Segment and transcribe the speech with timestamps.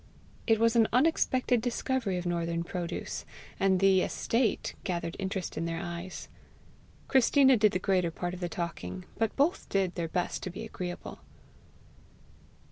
[0.47, 3.23] It was an unexpected discovery of northern produce,
[3.59, 6.27] and "the estate" gathered interest in their eyes.
[7.07, 10.65] Christina did the greater part of the talking, but both did their best to be
[10.65, 11.19] agreeable.